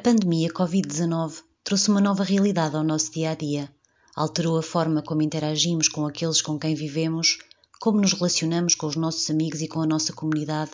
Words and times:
pandemia 0.00 0.48
Covid-19 0.48 1.42
trouxe 1.62 1.90
uma 1.90 2.00
nova 2.00 2.24
realidade 2.24 2.74
ao 2.74 2.82
nosso 2.82 3.12
dia 3.12 3.32
a 3.32 3.34
dia. 3.34 3.70
Alterou 4.16 4.56
a 4.56 4.62
forma 4.62 5.02
como 5.02 5.20
interagimos 5.20 5.88
com 5.88 6.06
aqueles 6.06 6.40
com 6.40 6.58
quem 6.58 6.74
vivemos, 6.74 7.36
como 7.78 8.00
nos 8.00 8.14
relacionamos 8.14 8.74
com 8.74 8.86
os 8.86 8.96
nossos 8.96 9.28
amigos 9.28 9.60
e 9.60 9.68
com 9.68 9.82
a 9.82 9.86
nossa 9.86 10.14
comunidade, 10.14 10.70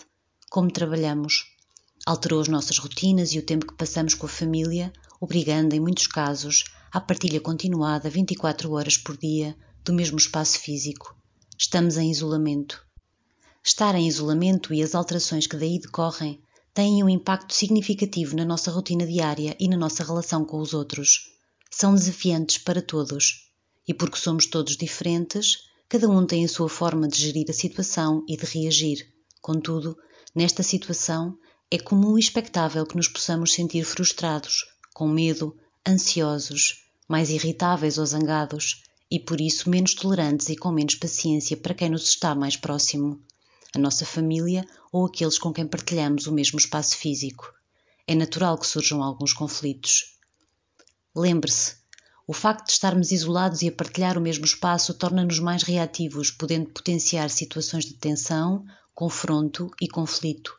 como 0.49 0.71
trabalhamos. 0.71 1.45
Alterou 2.07 2.41
as 2.41 2.47
nossas 2.47 2.79
rotinas 2.79 3.33
e 3.33 3.39
o 3.41 3.43
tempo 3.43 3.67
que 3.67 3.75
passamos 3.75 4.15
com 4.15 4.26
a 4.26 4.29
família, 4.29 4.93
obrigando, 5.21 5.74
em 5.74 5.81
muitos 5.81 6.06
casos, 6.06 6.63
à 6.93 7.01
partilha 7.01 7.40
continuada 7.40 8.08
24 8.08 8.71
horas 8.71 8.97
por 8.97 9.17
dia 9.17 9.56
do 9.85 9.93
mesmo 9.93 10.19
espaço 10.19 10.61
físico. 10.61 11.17
Estamos 11.58 11.97
em 11.97 12.13
isolamento. 12.13 12.81
Estar 13.65 13.97
em 13.97 14.06
isolamento 14.06 14.72
e 14.72 14.85
as 14.85 14.95
alterações 14.95 15.49
que 15.49 15.56
daí 15.56 15.81
decorrem 15.81 16.41
têm 16.77 17.02
um 17.02 17.09
impacto 17.09 17.55
significativo 17.55 18.37
na 18.37 18.45
nossa 18.45 18.70
rotina 18.70 19.06
diária 19.06 19.56
e 19.59 19.66
na 19.66 19.79
nossa 19.79 20.05
relação 20.05 20.45
com 20.45 20.61
os 20.61 20.75
outros. 20.75 21.33
São 21.71 21.95
desafiantes 21.95 22.59
para 22.59 22.83
todos. 22.83 23.51
E 23.89 23.95
porque 23.95 24.19
somos 24.19 24.45
todos 24.45 24.77
diferentes, 24.77 25.71
cada 25.89 26.07
um 26.07 26.27
tem 26.27 26.45
a 26.45 26.49
sua 26.49 26.69
forma 26.69 27.09
de 27.09 27.19
gerir 27.19 27.47
a 27.49 27.55
situação 27.55 28.23
e 28.29 28.37
de 28.37 28.45
reagir. 28.45 29.09
Contudo, 29.41 29.97
nesta 30.35 30.62
situação, 30.62 31.39
é 31.71 31.79
comum 31.79 32.19
e 32.19 32.21
expectável 32.21 32.85
que 32.85 32.97
nos 32.97 33.09
possamos 33.09 33.55
sentir 33.55 33.83
frustrados, 33.83 34.66
com 34.93 35.09
medo, 35.09 35.57
ansiosos, 35.88 36.85
mais 37.09 37.30
irritáveis 37.30 37.97
ou 37.97 38.05
zangados, 38.05 38.83
e 39.11 39.19
por 39.19 39.41
isso 39.41 39.71
menos 39.71 39.95
tolerantes 39.95 40.51
e 40.51 40.57
com 40.57 40.71
menos 40.71 40.95
paciência 40.95 41.57
para 41.57 41.73
quem 41.73 41.88
nos 41.88 42.07
está 42.07 42.35
mais 42.35 42.55
próximo 42.55 43.19
a 43.77 43.79
nossa 43.79 44.07
família 44.07 44.66
ou 44.91 45.05
aqueles 45.05 45.39
com 45.39 45.53
quem 45.53 45.66
partilhamos 45.66 46.27
o 46.27 46.33
mesmo 46.33 46.59
espaço 46.59 46.97
físico. 46.97 47.53
É 48.07 48.15
natural 48.15 48.59
que 48.59 48.66
surjam 48.66 49.02
alguns 49.02 49.35
conflitos. 49.35 50.16
Lembre-se, 51.15 51.77
o 52.27 52.32
facto 52.32 52.66
de 52.66 52.73
estarmos 52.73 53.13
isolados 53.13 53.60
e 53.60 53.69
a 53.69 53.73
partilhar 53.73 54.16
o 54.16 54.21
mesmo 54.21 54.47
espaço 54.47 54.95
torna-nos 54.95 55.38
mais 55.38 55.63
reativos, 55.63 56.30
podendo 56.30 56.71
potenciar 56.71 57.29
situações 57.29 57.85
de 57.85 57.95
tensão, 57.95 58.65
confronto 58.95 59.71
e 59.80 59.87
conflito. 59.87 60.59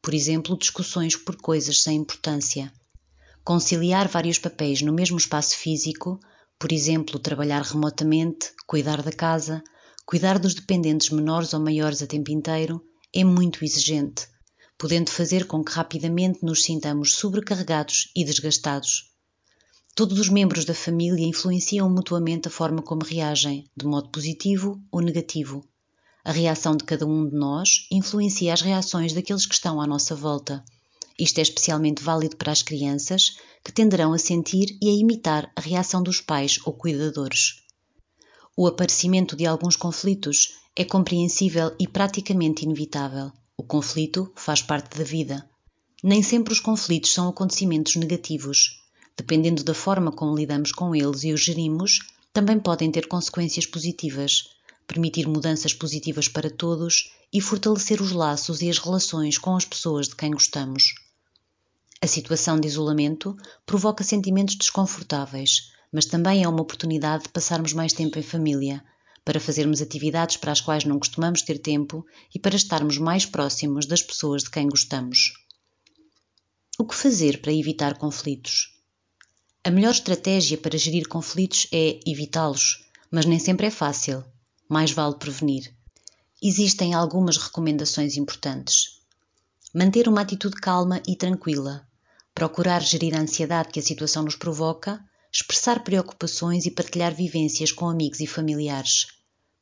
Por 0.00 0.14
exemplo, 0.14 0.56
discussões 0.56 1.16
por 1.16 1.36
coisas 1.36 1.82
sem 1.82 1.98
importância. 1.98 2.72
Conciliar 3.42 4.06
vários 4.06 4.38
papéis 4.38 4.82
no 4.82 4.92
mesmo 4.92 5.18
espaço 5.18 5.56
físico, 5.56 6.20
por 6.60 6.72
exemplo, 6.72 7.18
trabalhar 7.18 7.62
remotamente, 7.62 8.52
cuidar 8.68 9.02
da 9.02 9.10
casa, 9.10 9.62
Cuidar 10.04 10.38
dos 10.38 10.54
dependentes 10.54 11.10
menores 11.10 11.54
ou 11.54 11.60
maiores 11.60 12.02
a 12.02 12.06
tempo 12.06 12.30
inteiro 12.30 12.84
é 13.14 13.22
muito 13.22 13.64
exigente, 13.64 14.26
podendo 14.76 15.10
fazer 15.10 15.46
com 15.46 15.64
que 15.64 15.72
rapidamente 15.72 16.40
nos 16.42 16.64
sintamos 16.64 17.14
sobrecarregados 17.14 18.10
e 18.14 18.24
desgastados. 18.24 19.12
Todos 19.94 20.18
os 20.18 20.28
membros 20.28 20.64
da 20.64 20.74
família 20.74 21.24
influenciam 21.24 21.88
mutuamente 21.88 22.48
a 22.48 22.50
forma 22.50 22.82
como 22.82 23.04
reagem, 23.04 23.70
de 23.76 23.86
modo 23.86 24.10
positivo 24.10 24.82
ou 24.90 25.00
negativo. 25.00 25.64
A 26.24 26.32
reação 26.32 26.76
de 26.76 26.84
cada 26.84 27.06
um 27.06 27.28
de 27.28 27.36
nós 27.36 27.86
influencia 27.90 28.52
as 28.52 28.60
reações 28.60 29.12
daqueles 29.12 29.46
que 29.46 29.54
estão 29.54 29.80
à 29.80 29.86
nossa 29.86 30.14
volta. 30.14 30.64
Isto 31.18 31.38
é 31.38 31.42
especialmente 31.42 32.02
válido 32.02 32.36
para 32.36 32.50
as 32.50 32.62
crianças, 32.62 33.36
que 33.64 33.70
tenderão 33.70 34.12
a 34.12 34.18
sentir 34.18 34.76
e 34.82 34.88
a 34.88 34.92
imitar 34.92 35.52
a 35.54 35.60
reação 35.60 36.02
dos 36.02 36.20
pais 36.20 36.58
ou 36.64 36.72
cuidadores. 36.72 37.61
O 38.54 38.66
aparecimento 38.66 39.34
de 39.34 39.46
alguns 39.46 39.76
conflitos 39.76 40.58
é 40.76 40.84
compreensível 40.84 41.74
e 41.80 41.88
praticamente 41.88 42.66
inevitável. 42.66 43.32
O 43.56 43.62
conflito 43.62 44.30
faz 44.36 44.60
parte 44.60 44.98
da 44.98 45.04
vida. 45.04 45.48
Nem 46.04 46.22
sempre 46.22 46.52
os 46.52 46.60
conflitos 46.60 47.14
são 47.14 47.30
acontecimentos 47.30 47.96
negativos. 47.96 48.82
Dependendo 49.16 49.64
da 49.64 49.72
forma 49.72 50.12
como 50.12 50.36
lidamos 50.36 50.70
com 50.70 50.94
eles 50.94 51.24
e 51.24 51.32
os 51.32 51.42
gerimos, 51.42 52.00
também 52.30 52.60
podem 52.60 52.90
ter 52.90 53.08
consequências 53.08 53.64
positivas, 53.64 54.44
permitir 54.86 55.26
mudanças 55.26 55.72
positivas 55.72 56.28
para 56.28 56.50
todos 56.50 57.10
e 57.32 57.40
fortalecer 57.40 58.02
os 58.02 58.12
laços 58.12 58.60
e 58.60 58.68
as 58.68 58.78
relações 58.78 59.38
com 59.38 59.56
as 59.56 59.64
pessoas 59.64 60.08
de 60.08 60.16
quem 60.16 60.30
gostamos. 60.30 60.94
A 62.02 62.06
situação 62.06 62.60
de 62.60 62.68
isolamento 62.68 63.34
provoca 63.64 64.04
sentimentos 64.04 64.56
desconfortáveis, 64.56 65.72
mas 65.92 66.06
também 66.06 66.42
é 66.42 66.48
uma 66.48 66.62
oportunidade 66.62 67.24
de 67.24 67.28
passarmos 67.28 67.72
mais 67.72 67.92
tempo 67.92 68.18
em 68.18 68.22
família, 68.22 68.82
para 69.24 69.38
fazermos 69.38 69.82
atividades 69.82 70.36
para 70.36 70.50
as 70.50 70.60
quais 70.60 70.84
não 70.84 70.98
costumamos 70.98 71.42
ter 71.42 71.58
tempo 71.58 72.04
e 72.34 72.38
para 72.38 72.56
estarmos 72.56 72.98
mais 72.98 73.26
próximos 73.26 73.86
das 73.86 74.02
pessoas 74.02 74.42
de 74.42 74.50
quem 74.50 74.68
gostamos. 74.68 75.34
O 76.78 76.84
que 76.84 76.94
fazer 76.94 77.40
para 77.40 77.52
evitar 77.52 77.98
conflitos? 77.98 78.72
A 79.62 79.70
melhor 79.70 79.92
estratégia 79.92 80.58
para 80.58 80.76
gerir 80.76 81.06
conflitos 81.06 81.68
é 81.70 82.00
evitá-los, 82.04 82.84
mas 83.10 83.26
nem 83.26 83.38
sempre 83.38 83.66
é 83.66 83.70
fácil. 83.70 84.24
Mais 84.68 84.90
vale 84.90 85.16
prevenir. 85.16 85.72
Existem 86.42 86.94
algumas 86.94 87.36
recomendações 87.36 88.16
importantes. 88.16 89.00
Manter 89.72 90.08
uma 90.08 90.22
atitude 90.22 90.56
calma 90.56 91.00
e 91.06 91.14
tranquila. 91.14 91.86
Procurar 92.34 92.82
gerir 92.82 93.14
a 93.14 93.20
ansiedade 93.20 93.68
que 93.68 93.78
a 93.78 93.82
situação 93.82 94.24
nos 94.24 94.34
provoca 94.34 95.00
expressar 95.32 95.82
preocupações 95.82 96.66
e 96.66 96.70
partilhar 96.70 97.14
vivências 97.14 97.72
com 97.72 97.88
amigos 97.88 98.20
e 98.20 98.26
familiares, 98.26 99.06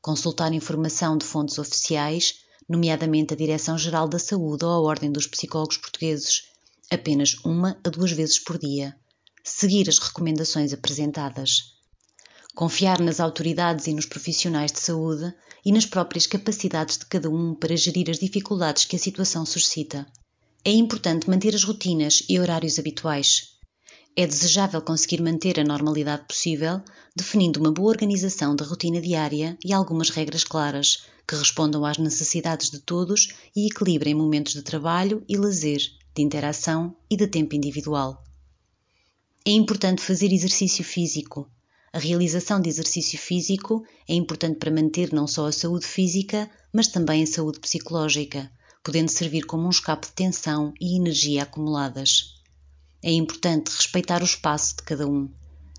consultar 0.02 0.52
informação 0.52 1.16
de 1.16 1.24
fontes 1.24 1.58
oficiais, 1.58 2.40
nomeadamente 2.68 3.34
a 3.34 3.36
Direção-Geral 3.36 4.08
da 4.08 4.18
Saúde 4.18 4.64
ou 4.64 4.70
a 4.70 4.80
Ordem 4.80 5.12
dos 5.12 5.28
Psicólogos 5.28 5.76
Portugueses, 5.76 6.42
apenas 6.90 7.36
uma 7.44 7.78
a 7.84 7.88
duas 7.88 8.10
vezes 8.10 8.38
por 8.38 8.58
dia, 8.58 8.96
seguir 9.44 9.88
as 9.88 9.98
recomendações 9.98 10.72
apresentadas, 10.72 11.76
confiar 12.54 13.00
nas 13.00 13.20
autoridades 13.20 13.86
e 13.86 13.94
nos 13.94 14.06
profissionais 14.06 14.72
de 14.72 14.80
saúde 14.80 15.32
e 15.64 15.70
nas 15.70 15.86
próprias 15.86 16.26
capacidades 16.26 16.98
de 16.98 17.06
cada 17.06 17.30
um 17.30 17.54
para 17.54 17.76
gerir 17.76 18.10
as 18.10 18.18
dificuldades 18.18 18.84
que 18.84 18.96
a 18.96 18.98
situação 18.98 19.46
suscita. 19.46 20.04
É 20.64 20.72
importante 20.72 21.30
manter 21.30 21.54
as 21.54 21.62
rotinas 21.62 22.24
e 22.28 22.38
horários 22.40 22.78
habituais, 22.78 23.49
é 24.16 24.26
desejável 24.26 24.82
conseguir 24.82 25.22
manter 25.22 25.58
a 25.58 25.64
normalidade 25.64 26.26
possível, 26.26 26.82
definindo 27.14 27.60
uma 27.60 27.72
boa 27.72 27.90
organização 27.90 28.56
da 28.56 28.64
rotina 28.64 29.00
diária 29.00 29.56
e 29.64 29.72
algumas 29.72 30.10
regras 30.10 30.44
claras 30.44 31.04
que 31.26 31.36
respondam 31.36 31.84
às 31.84 31.96
necessidades 31.96 32.70
de 32.70 32.80
todos 32.80 33.28
e 33.54 33.66
equilibrem 33.68 34.14
momentos 34.14 34.52
de 34.52 34.62
trabalho 34.62 35.24
e 35.28 35.36
lazer, 35.36 35.80
de 36.14 36.22
interação 36.22 36.96
e 37.08 37.16
de 37.16 37.28
tempo 37.28 37.54
individual. 37.54 38.22
É 39.46 39.52
importante 39.52 40.02
fazer 40.02 40.32
exercício 40.32 40.84
físico. 40.84 41.48
A 41.92 41.98
realização 41.98 42.60
de 42.60 42.68
exercício 42.68 43.18
físico 43.18 43.84
é 44.08 44.14
importante 44.14 44.58
para 44.58 44.70
manter 44.70 45.12
não 45.12 45.26
só 45.26 45.46
a 45.46 45.52
saúde 45.52 45.86
física, 45.86 46.50
mas 46.72 46.88
também 46.88 47.22
a 47.22 47.26
saúde 47.26 47.60
psicológica, 47.60 48.50
podendo 48.82 49.10
servir 49.10 49.42
como 49.42 49.66
um 49.66 49.70
escape 49.70 50.08
de 50.08 50.12
tensão 50.12 50.74
e 50.80 50.96
energia 50.96 51.44
acumuladas. 51.44 52.39
É 53.02 53.10
importante 53.10 53.70
respeitar 53.74 54.20
o 54.20 54.26
espaço 54.26 54.76
de 54.76 54.82
cada 54.82 55.06
um. 55.06 55.30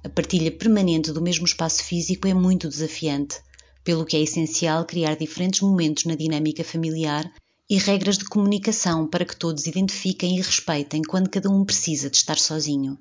A 0.04 0.10
partilha 0.10 0.52
permanente 0.52 1.12
do 1.12 1.22
mesmo 1.22 1.46
espaço 1.46 1.84
físico 1.84 2.28
é 2.28 2.34
muito 2.34 2.68
desafiante, 2.68 3.40
pelo 3.84 4.06
que 4.06 4.18
é 4.18 4.22
essencial 4.22 4.86
criar 4.86 5.16
diferentes 5.16 5.62
momentos 5.62 6.06
na 6.06 6.16
dinâmica 6.16 6.64
familiar 6.64 7.32
e 7.70 7.78
regras 7.78 8.18
de 8.18 8.26
comunicação 8.26 9.08
para 9.08 9.24
que 9.24 9.36
todos 9.36 9.68
identifiquem 9.68 10.38
e 10.38 10.42
respeitem 10.42 11.04
quando 11.04 11.30
cada 11.30 11.50
um 11.50 11.64
precisa 11.64 12.10
de 12.10 12.18
estar 12.18 12.40
sozinho. 12.40 12.98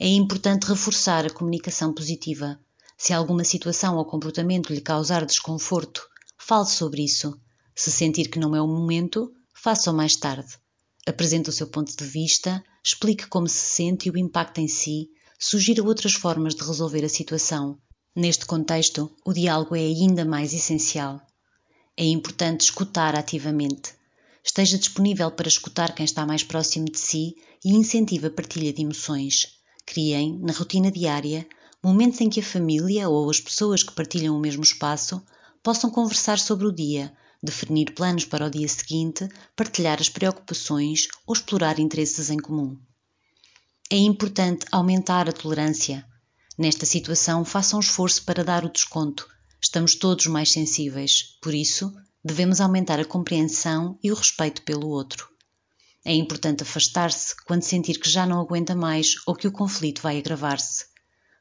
É 0.00 0.08
importante 0.08 0.66
reforçar 0.66 1.26
a 1.26 1.30
comunicação 1.30 1.92
positiva. 1.92 2.58
Se 2.96 3.12
alguma 3.12 3.44
situação 3.44 3.96
ou 3.96 4.04
comportamento 4.04 4.72
lhe 4.72 4.80
causar 4.80 5.26
desconforto, 5.26 6.08
fale 6.38 6.66
sobre 6.66 7.04
isso. 7.04 7.38
Se 7.76 7.92
sentir 7.92 8.28
que 8.28 8.38
não 8.38 8.56
é 8.56 8.62
o 8.62 8.66
momento, 8.66 9.30
faça-o 9.52 9.94
mais 9.94 10.16
tarde. 10.16 10.56
Apresente 11.06 11.50
o 11.50 11.52
seu 11.52 11.66
ponto 11.66 11.96
de 11.96 12.04
vista, 12.04 12.62
explique 12.88 13.26
como 13.26 13.46
se 13.46 13.58
sente 13.58 14.08
e 14.08 14.10
o 14.10 14.16
impacto 14.16 14.62
em 14.62 14.66
si, 14.66 15.10
sugira 15.38 15.84
outras 15.84 16.14
formas 16.14 16.54
de 16.54 16.64
resolver 16.64 17.04
a 17.04 17.08
situação. 17.08 17.78
Neste 18.16 18.46
contexto, 18.46 19.14
o 19.26 19.32
diálogo 19.34 19.76
é 19.76 19.80
ainda 19.80 20.24
mais 20.24 20.54
essencial. 20.54 21.20
É 21.94 22.06
importante 22.06 22.62
escutar 22.62 23.14
ativamente. 23.14 23.92
Esteja 24.42 24.78
disponível 24.78 25.30
para 25.30 25.48
escutar 25.48 25.94
quem 25.94 26.04
está 26.04 26.24
mais 26.24 26.42
próximo 26.42 26.86
de 26.86 26.98
si 26.98 27.36
e 27.62 27.74
incentive 27.74 28.28
a 28.28 28.30
partilha 28.30 28.72
de 28.72 28.80
emoções. 28.80 29.58
Criem, 29.84 30.38
na 30.38 30.54
rotina 30.54 30.90
diária, 30.90 31.46
momentos 31.82 32.22
em 32.22 32.30
que 32.30 32.40
a 32.40 32.42
família 32.42 33.06
ou 33.10 33.28
as 33.28 33.38
pessoas 33.38 33.82
que 33.82 33.92
partilham 33.92 34.34
o 34.34 34.40
mesmo 34.40 34.62
espaço 34.62 35.22
possam 35.62 35.90
conversar 35.90 36.38
sobre 36.38 36.66
o 36.66 36.72
dia, 36.72 37.12
definir 37.42 37.94
planos 37.94 38.24
para 38.24 38.46
o 38.46 38.50
dia 38.50 38.68
seguinte, 38.68 39.28
partilhar 39.54 40.00
as 40.00 40.08
preocupações 40.08 41.08
ou 41.26 41.34
explorar 41.34 41.78
interesses 41.78 42.30
em 42.30 42.38
comum. 42.38 42.78
É 43.90 43.96
importante 43.96 44.66
aumentar 44.70 45.28
a 45.28 45.32
tolerância. 45.32 46.06
Nesta 46.58 46.84
situação, 46.84 47.44
faça 47.44 47.76
um 47.76 47.80
esforço 47.80 48.24
para 48.24 48.44
dar 48.44 48.64
o 48.64 48.70
desconto. 48.70 49.28
Estamos 49.60 49.94
todos 49.94 50.26
mais 50.26 50.50
sensíveis, 50.50 51.38
por 51.40 51.54
isso, 51.54 51.94
devemos 52.22 52.60
aumentar 52.60 53.00
a 53.00 53.04
compreensão 53.04 53.98
e 54.02 54.10
o 54.10 54.14
respeito 54.14 54.62
pelo 54.62 54.88
outro. 54.88 55.28
É 56.04 56.12
importante 56.12 56.62
afastar-se 56.62 57.34
quando 57.44 57.62
sentir 57.62 57.98
que 57.98 58.10
já 58.10 58.26
não 58.26 58.40
aguenta 58.40 58.74
mais 58.74 59.14
ou 59.26 59.34
que 59.34 59.46
o 59.46 59.52
conflito 59.52 60.02
vai 60.02 60.18
agravar-se. 60.18 60.86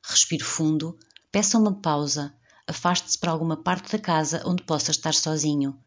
Respire 0.03 0.43
fundo, 0.43 0.97
peça 1.31 1.57
uma 1.57 1.73
pausa, 1.73 2.33
afaste-se 2.67 3.17
para 3.17 3.31
alguma 3.31 3.57
parte 3.57 3.91
da 3.91 4.00
casa 4.00 4.41
onde 4.45 4.63
possa 4.63 4.91
estar 4.91 5.13
sozinho. 5.13 5.77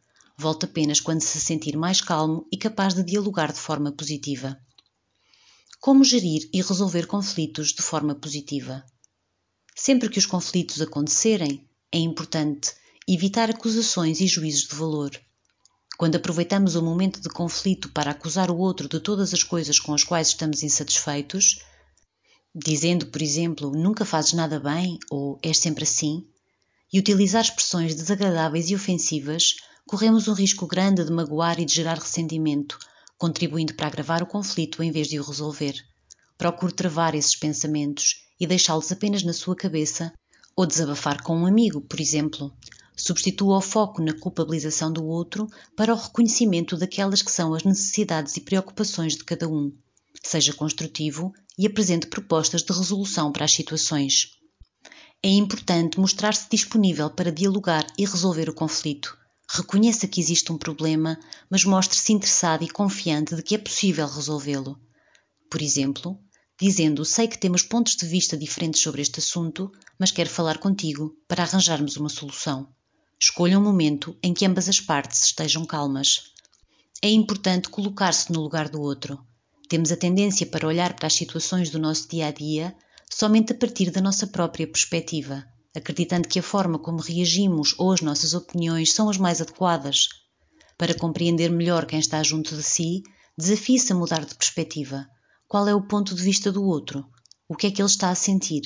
Volte 0.43 0.65
apenas 0.65 1.01
quando 1.01 1.21
se 1.21 1.39
sentir 1.39 1.77
mais 1.77 2.01
calmo 2.01 2.49
e 2.51 2.57
capaz 2.57 2.95
de 2.95 3.03
dialogar 3.03 3.53
de 3.53 3.61
forma 3.61 3.93
positiva. 3.93 4.59
Como 5.79 6.03
gerir 6.03 6.49
e 6.51 6.63
resolver 6.63 7.07
conflitos 7.07 7.75
de 7.75 7.83
forma 7.83 8.15
positiva? 8.15 8.83
Sempre 9.77 10.09
que 10.09 10.19
os 10.19 10.25
conflitos 10.25 10.81
acontecerem, 10.81 11.69
é 11.93 11.99
importante 11.99 12.73
evitar 13.07 13.51
acusações 13.51 14.19
e 14.23 14.27
juízos 14.27 14.67
de 14.67 14.75
valor. 14.75 15.11
Quando 15.99 16.17
aproveitamos 16.17 16.75
o 16.75 16.83
momento 16.83 17.21
de 17.21 17.29
conflito 17.29 17.91
para 17.91 18.13
acusar 18.13 18.51
o 18.51 18.57
outro 18.57 18.89
de 18.89 18.99
todas 18.99 19.35
as 19.35 19.43
coisas 19.43 19.79
com 19.79 19.93
as 19.93 20.03
quais 20.03 20.29
estamos 20.29 20.63
insatisfeitos, 20.63 21.63
dizendo, 22.55 23.09
por 23.09 23.21
exemplo, 23.21 23.73
nunca 23.73 24.07
fazes 24.07 24.33
nada 24.33 24.59
bem 24.59 24.99
ou 25.11 25.39
és 25.43 25.59
sempre 25.59 25.85
assim, 25.85 26.27
e 26.91 26.99
utilizar 26.99 27.43
expressões 27.43 27.95
desagradáveis 27.95 28.71
e 28.71 28.75
ofensivas, 28.75 29.57
corremos 29.87 30.29
um 30.29 30.33
risco 30.33 30.67
grande 30.67 31.05
de 31.05 31.13
magoar 31.13 31.61
e 31.61 31.65
de 31.65 31.75
gerar 31.75 31.99
ressentimento, 31.99 32.79
contribuindo 33.19 33.75
para 33.75 33.87
agravar 33.87 34.23
o 34.23 34.27
conflito 34.27 34.83
em 34.83 34.91
vez 34.91 35.09
de 35.09 35.19
o 35.19 35.23
resolver. 35.23 35.75
Procure 36.39 36.73
travar 36.73 37.15
esses 37.15 37.37
pensamentos 37.37 38.27
e 38.39 38.47
deixá-los 38.47 38.91
apenas 38.91 39.23
na 39.23 39.33
sua 39.33 39.57
cabeça 39.57 40.13
ou 40.57 40.67
desabafar 40.67 41.23
com 41.23 41.37
um 41.37 41.47
amigo, 41.47 41.81
por 41.81 42.01
exemplo, 42.01 42.53
Substitua 43.03 43.57
o 43.57 43.61
foco 43.63 44.03
na 44.03 44.13
culpabilização 44.13 44.93
do 44.93 45.03
outro 45.07 45.49
para 45.75 45.95
o 45.95 45.97
reconhecimento 45.97 46.77
daquelas 46.77 47.23
que 47.23 47.33
são 47.33 47.55
as 47.55 47.65
necessidades 47.65 48.37
e 48.37 48.43
preocupações 48.43 49.17
de 49.17 49.25
cada 49.25 49.49
um. 49.49 49.73
Seja 50.23 50.53
construtivo 50.53 51.33
e 51.59 51.67
apresente 51.67 52.09
propostas 52.09 52.63
de 52.63 52.71
resolução 52.75 53.33
para 53.33 53.47
as 53.47 53.53
situações. 53.53 54.37
É 55.23 55.31
importante 55.31 55.99
mostrar-se 55.99 56.47
disponível 56.51 57.09
para 57.09 57.33
dialogar 57.33 57.87
e 57.97 58.05
resolver 58.05 58.51
o 58.51 58.55
conflito. 58.55 59.17
Reconheça 59.53 60.07
que 60.07 60.21
existe 60.21 60.53
um 60.53 60.57
problema, 60.57 61.19
mas 61.51 61.65
mostre-se 61.65 62.13
interessado 62.13 62.63
e 62.63 62.69
confiante 62.69 63.35
de 63.35 63.43
que 63.43 63.57
é 63.57 63.59
possível 63.59 64.07
resolvê-lo. 64.07 64.81
Por 65.51 65.61
exemplo, 65.61 66.17
dizendo: 66.61 67.05
Sei 67.05 67.27
que 67.27 67.37
temos 67.37 67.65
pontos 67.65 67.97
de 67.97 68.07
vista 68.07 68.37
diferentes 68.37 68.81
sobre 68.81 69.03
este 69.03 69.19
assunto, 69.19 69.73
mas 69.99 70.13
quero 70.13 70.31
falar 70.31 70.59
contigo 70.59 71.17
para 71.27 71.43
arranjarmos 71.43 71.97
uma 71.97 72.09
solução. 72.09 72.69
Escolha 73.21 73.59
um 73.59 73.63
momento 73.63 74.17
em 74.23 74.33
que 74.33 74.47
ambas 74.47 74.69
as 74.69 74.79
partes 74.79 75.25
estejam 75.25 75.65
calmas. 75.65 76.33
É 77.03 77.11
importante 77.11 77.71
colocar-se 77.71 78.33
no 78.33 78.41
lugar 78.41 78.69
do 78.69 78.81
outro. 78.81 79.19
Temos 79.69 79.91
a 79.91 79.97
tendência 79.97 80.47
para 80.47 80.69
olhar 80.69 80.95
para 80.95 81.09
as 81.09 81.15
situações 81.15 81.71
do 81.71 81.79
nosso 81.81 82.09
dia 82.09 82.29
a 82.29 82.31
dia 82.31 82.73
somente 83.13 83.53
a 83.53 83.57
partir 83.57 83.91
da 83.91 84.01
nossa 84.01 84.29
própria 84.29 84.67
perspectiva, 84.69 85.45
acreditando 85.81 86.29
que 86.29 86.39
a 86.39 86.43
forma 86.43 86.79
como 86.79 87.01
reagimos 87.01 87.75
ou 87.79 87.93
as 87.93 88.01
nossas 88.01 88.35
opiniões 88.35 88.93
são 88.93 89.09
as 89.09 89.17
mais 89.17 89.41
adequadas. 89.41 90.09
Para 90.79 90.95
compreender 90.95 91.51
melhor 91.51 91.87
quem 91.87 91.99
está 91.99 92.23
junto 92.23 92.55
de 92.55 92.63
si, 92.63 93.03
desafie-se 93.37 93.93
a 93.93 93.97
mudar 93.97 94.25
de 94.25 94.35
perspectiva. 94.35 95.07
Qual 95.49 95.67
é 95.67 95.75
o 95.75 95.87
ponto 95.87 96.15
de 96.15 96.23
vista 96.23 96.53
do 96.53 96.63
outro? 96.63 97.05
O 97.49 97.57
que 97.57 97.67
é 97.67 97.71
que 97.71 97.83
ele 97.83 97.89
está 97.89 98.11
a 98.11 98.15
sentir? 98.15 98.63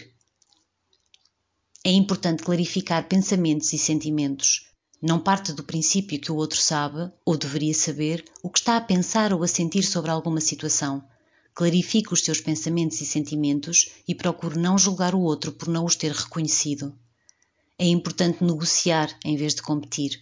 É 1.83 1.91
importante 1.91 2.43
clarificar 2.43 3.09
pensamentos 3.09 3.73
e 3.73 3.79
sentimentos. 3.79 4.71
Não 5.03 5.19
parte 5.21 5.53
do 5.53 5.63
princípio 5.63 6.21
que 6.21 6.33
o 6.33 6.37
outro 6.37 6.59
sabe, 6.59 7.11
ou 7.25 7.37
deveria 7.37 7.75
saber, 7.75 8.25
o 8.43 8.51
que 8.51 8.59
está 8.59 8.77
a 8.77 8.81
pensar 8.81 9.33
ou 9.33 9.43
a 9.43 9.49
sentir 9.49 9.83
sobre 9.83 10.11
alguma 10.11 10.41
situação. 10.41 11.05
Clarifique 11.55 12.13
os 12.13 12.23
seus 12.25 12.41
pensamentos 12.41 13.01
e 13.01 13.07
sentimentos 13.07 13.91
e 14.09 14.15
procure 14.15 14.59
não 14.59 14.77
julgar 14.77 15.15
o 15.15 15.21
outro 15.21 15.53
por 15.53 15.69
não 15.69 15.85
os 15.85 15.95
ter 15.95 16.11
reconhecido. 16.11 16.99
É 17.77 17.87
importante 17.87 18.45
negociar 18.45 19.19
em 19.25 19.37
vez 19.37 19.53
de 19.53 19.63
competir. 19.63 20.21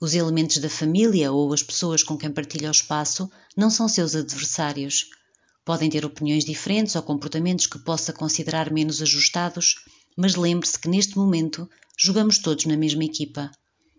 Os 0.00 0.14
elementos 0.14 0.58
da 0.58 0.68
família 0.68 1.30
ou 1.30 1.52
as 1.52 1.62
pessoas 1.62 2.02
com 2.02 2.18
quem 2.18 2.28
partilha 2.28 2.66
o 2.66 2.72
espaço 2.72 3.30
não 3.56 3.70
são 3.70 3.88
seus 3.88 4.16
adversários. 4.16 5.06
Podem 5.64 5.88
ter 5.88 6.04
opiniões 6.04 6.44
diferentes 6.44 6.96
ou 6.96 7.02
comportamentos 7.02 7.66
que 7.68 7.78
possa 7.78 8.12
considerar 8.12 8.72
menos 8.72 9.00
ajustados, 9.00 9.76
mas 10.16 10.34
lembre-se 10.34 10.76
que 10.76 10.88
neste 10.88 11.16
momento 11.16 11.70
jogamos 11.96 12.38
todos 12.38 12.64
na 12.64 12.76
mesma 12.76 13.04
equipa. 13.04 13.48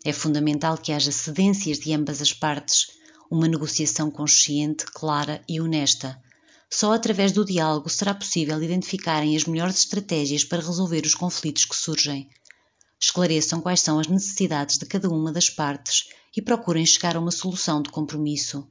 É 0.04 0.12
fundamental 0.12 0.78
que 0.78 0.92
haja 0.92 1.12
cedências 1.12 1.80
de 1.80 1.94
ambas 1.94 2.22
as 2.22 2.34
partes, 2.34 2.88
uma 3.32 3.48
negociação 3.48 4.12
consciente, 4.12 4.84
clara 4.86 5.42
e 5.48 5.62
honesta. 5.62 6.22
Só 6.70 6.92
através 6.92 7.32
do 7.32 7.46
diálogo 7.46 7.90
será 7.90 8.14
possível 8.14 8.62
identificarem 8.62 9.38
as 9.38 9.46
melhores 9.46 9.78
estratégias 9.78 10.44
para 10.44 10.62
resolver 10.62 11.06
os 11.06 11.16
conflitos 11.16 11.64
que 11.64 11.78
surgem. 11.78 12.30
Esclareçam 13.00 13.62
quais 13.62 13.82
são 13.82 14.00
as 14.00 14.08
necessidades 14.08 14.78
de 14.78 14.86
cada 14.86 15.10
uma 15.10 15.32
das 15.32 15.50
partes 15.50 16.10
e 16.36 16.42
procurem 16.42 16.86
chegar 16.86 17.16
a 17.16 17.20
uma 17.20 17.32
solução 17.32 17.82
de 17.82 17.90
compromisso. 17.90 18.68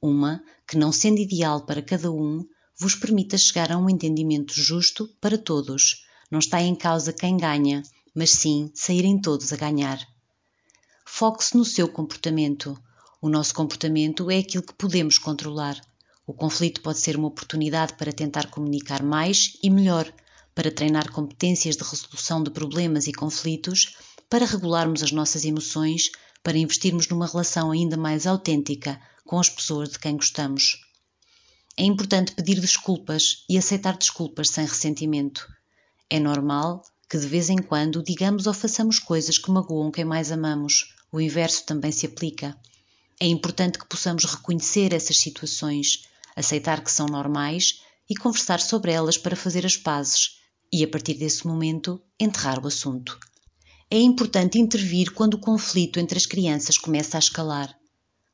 Uma 0.00 0.42
que, 0.66 0.76
não 0.76 0.92
sendo 0.92 1.20
ideal 1.20 1.66
para 1.66 1.82
cada 1.82 2.10
um, 2.10 2.44
vos 2.78 2.94
permita 2.94 3.38
chegar 3.38 3.70
a 3.70 3.78
um 3.78 3.88
entendimento 3.88 4.54
justo 4.54 5.08
para 5.20 5.38
todos 5.38 6.06
não 6.30 6.40
está 6.40 6.60
em 6.60 6.74
causa 6.74 7.12
quem 7.12 7.36
ganha, 7.36 7.82
mas 8.14 8.30
sim 8.30 8.70
saírem 8.74 9.20
todos 9.20 9.52
a 9.52 9.56
ganhar. 9.56 10.00
Foque-se 11.04 11.56
no 11.56 11.64
seu 11.64 11.88
comportamento. 11.88 12.76
O 13.22 13.28
nosso 13.28 13.54
comportamento 13.54 14.30
é 14.30 14.38
aquilo 14.38 14.64
que 14.64 14.74
podemos 14.74 15.18
controlar. 15.18 15.80
O 16.26 16.34
conflito 16.34 16.80
pode 16.80 16.98
ser 16.98 17.16
uma 17.16 17.28
oportunidade 17.28 17.94
para 17.94 18.12
tentar 18.12 18.50
comunicar 18.50 19.02
mais 19.04 19.56
e 19.62 19.70
melhor, 19.70 20.12
para 20.56 20.72
treinar 20.72 21.12
competências 21.12 21.76
de 21.76 21.84
resolução 21.84 22.42
de 22.42 22.50
problemas 22.50 23.06
e 23.06 23.12
conflitos, 23.12 23.94
para 24.26 24.46
regularmos 24.46 25.02
as 25.02 25.12
nossas 25.12 25.44
emoções, 25.44 26.10
para 26.42 26.56
investirmos 26.56 27.06
numa 27.08 27.26
relação 27.26 27.70
ainda 27.70 27.94
mais 27.94 28.26
autêntica 28.26 28.98
com 29.26 29.38
as 29.38 29.50
pessoas 29.50 29.90
de 29.90 29.98
quem 29.98 30.16
gostamos. 30.16 30.80
É 31.76 31.84
importante 31.84 32.32
pedir 32.32 32.58
desculpas 32.58 33.44
e 33.50 33.58
aceitar 33.58 33.98
desculpas 33.98 34.48
sem 34.48 34.64
ressentimento. 34.64 35.46
É 36.08 36.18
normal 36.18 36.82
que 37.06 37.18
de 37.18 37.26
vez 37.26 37.50
em 37.50 37.58
quando 37.58 38.02
digamos 38.02 38.46
ou 38.46 38.54
façamos 38.54 38.98
coisas 38.98 39.36
que 39.36 39.50
magoam 39.50 39.90
quem 39.90 40.06
mais 40.06 40.32
amamos. 40.32 40.94
O 41.12 41.20
inverso 41.20 41.66
também 41.66 41.92
se 41.92 42.06
aplica. 42.06 42.56
É 43.20 43.26
importante 43.26 43.78
que 43.78 43.86
possamos 43.86 44.24
reconhecer 44.24 44.94
essas 44.94 45.18
situações, 45.18 46.08
aceitar 46.34 46.82
que 46.82 46.90
são 46.90 47.04
normais 47.04 47.82
e 48.08 48.16
conversar 48.16 48.58
sobre 48.58 48.90
elas 48.90 49.18
para 49.18 49.36
fazer 49.36 49.66
as 49.66 49.76
pazes 49.76 50.36
e, 50.76 50.84
a 50.84 50.88
partir 50.88 51.14
desse 51.14 51.46
momento, 51.46 52.00
enterrar 52.18 52.62
o 52.62 52.66
assunto. 52.66 53.18
É 53.90 53.98
importante 53.98 54.58
intervir 54.58 55.12
quando 55.12 55.34
o 55.34 55.40
conflito 55.40 56.00
entre 56.00 56.18
as 56.18 56.26
crianças 56.26 56.76
começa 56.76 57.16
a 57.16 57.20
escalar. 57.20 57.74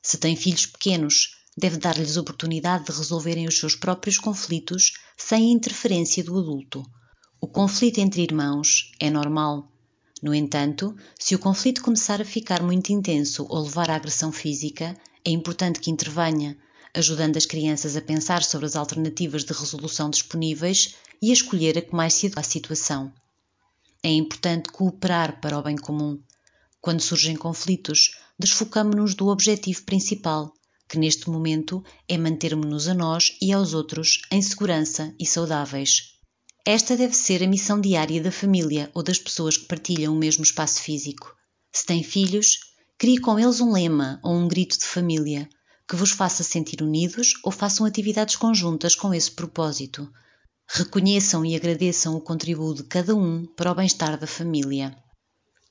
Se 0.02 0.18
tem 0.18 0.34
filhos 0.34 0.66
pequenos, 0.66 1.36
deve 1.56 1.76
dar-lhes 1.76 2.16
oportunidade 2.16 2.86
de 2.86 2.92
resolverem 2.92 3.46
os 3.46 3.58
seus 3.58 3.74
próprios 3.74 4.18
conflitos 4.18 4.92
sem 5.16 5.50
a 5.50 5.54
interferência 5.54 6.24
do 6.24 6.38
adulto 6.38 6.82
o 7.44 7.48
conflito 7.48 7.98
entre 7.98 8.22
irmãos 8.22 8.92
é 9.00 9.10
normal. 9.10 9.68
No 10.22 10.32
entanto, 10.32 10.94
se 11.18 11.34
o 11.34 11.40
conflito 11.40 11.82
começar 11.82 12.22
a 12.22 12.24
ficar 12.24 12.62
muito 12.62 12.92
intenso 12.92 13.44
ou 13.48 13.64
levar 13.64 13.90
à 13.90 13.96
agressão 13.96 14.30
física, 14.30 14.96
é 15.24 15.30
importante 15.32 15.80
que 15.80 15.90
intervenha, 15.90 16.56
ajudando 16.94 17.36
as 17.36 17.44
crianças 17.44 17.96
a 17.96 18.00
pensar 18.00 18.44
sobre 18.44 18.66
as 18.66 18.76
alternativas 18.76 19.42
de 19.42 19.52
resolução 19.52 20.08
disponíveis 20.08 20.94
e 21.22 21.30
a 21.30 21.32
escolher 21.32 21.78
a 21.78 21.82
que 21.82 21.94
mais 21.94 22.14
se 22.14 22.26
adequa 22.26 22.40
à 22.40 22.42
situação. 22.42 23.12
É 24.02 24.10
importante 24.10 24.70
cooperar 24.70 25.40
para 25.40 25.56
o 25.56 25.62
bem 25.62 25.76
comum. 25.76 26.20
Quando 26.80 27.00
surgem 27.00 27.36
conflitos, 27.36 28.18
desfocamo-nos 28.36 29.14
do 29.14 29.28
objetivo 29.28 29.84
principal, 29.84 30.52
que 30.88 30.98
neste 30.98 31.30
momento 31.30 31.82
é 32.08 32.18
mantermos-nos 32.18 32.88
a 32.88 32.94
nós 32.94 33.38
e 33.40 33.52
aos 33.52 33.72
outros 33.72 34.22
em 34.32 34.42
segurança 34.42 35.14
e 35.20 35.24
saudáveis. 35.24 36.18
Esta 36.66 36.96
deve 36.96 37.14
ser 37.14 37.42
a 37.42 37.46
missão 37.46 37.80
diária 37.80 38.20
da 38.20 38.32
família 38.32 38.90
ou 38.92 39.02
das 39.02 39.18
pessoas 39.18 39.56
que 39.56 39.66
partilham 39.66 40.12
o 40.12 40.18
mesmo 40.18 40.42
espaço 40.42 40.82
físico. 40.82 41.34
Se 41.72 41.86
tem 41.86 42.02
filhos, 42.02 42.58
crie 42.98 43.18
com 43.18 43.38
eles 43.38 43.60
um 43.60 43.72
lema 43.72 44.20
ou 44.22 44.34
um 44.34 44.48
grito 44.48 44.78
de 44.78 44.84
família 44.84 45.48
que 45.88 45.96
vos 45.96 46.10
faça 46.10 46.42
sentir 46.42 46.82
unidos 46.82 47.34
ou 47.44 47.52
façam 47.52 47.84
atividades 47.84 48.36
conjuntas 48.36 48.94
com 48.94 49.12
esse 49.12 49.30
propósito. 49.30 50.08
Reconheçam 50.74 51.44
e 51.44 51.54
agradeçam 51.54 52.16
o 52.16 52.20
contributo 52.20 52.82
de 52.82 52.88
cada 52.88 53.14
um 53.14 53.44
para 53.44 53.70
o 53.70 53.74
bem-estar 53.74 54.18
da 54.18 54.26
família. 54.26 54.96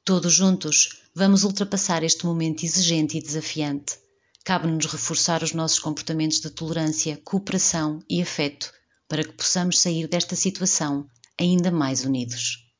Todos 0.06 0.32
juntos, 0.32 1.02
vamos 1.16 1.44
ultrapassar 1.44 2.04
este 2.04 2.24
momento 2.24 2.64
exigente 2.64 3.18
e 3.18 3.22
desafiante. 3.22 3.98
Cabe-nos 4.46 4.86
reforçar 4.86 5.42
os 5.42 5.54
nossos 5.54 5.80
comportamentos 5.80 6.40
de 6.40 6.52
tolerância, 6.52 7.20
cooperação 7.26 8.00
e 8.08 8.22
afeto 8.22 8.72
para 9.10 9.24
que 9.24 9.34
possamos 9.34 9.80
sair 9.80 10.08
desta 10.08 10.36
situação 10.36 11.08
ainda 11.36 11.72
mais 11.72 12.06
unidos. 12.06 12.71